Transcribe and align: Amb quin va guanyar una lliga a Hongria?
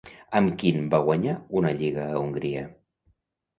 Amb 0.37 0.55
quin 0.63 0.87
va 0.93 1.01
guanyar 1.09 1.35
una 1.61 1.75
lliga 1.83 2.09
a 2.09 2.19
Hongria? 2.25 2.67